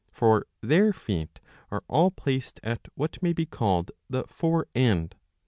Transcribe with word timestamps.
For 0.09 0.47
their 0.61 0.93
feet 0.93 1.39
are 1.69 1.83
all 1.87 2.09
placed 2.09 2.59
at 2.63 2.87
what 2.95 3.21
may 3.21 3.33
be 3.33 3.45
called 3.45 3.91
the 4.09 4.23
fore 4.25 4.65
end. 4.73 5.13